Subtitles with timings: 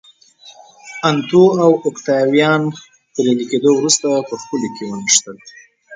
[1.09, 2.61] انتو او اوکتاویان
[3.13, 5.37] بریالي کېدو وروسته په خپلو کې ونښتل